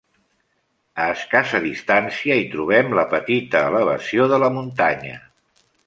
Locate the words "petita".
3.13-3.65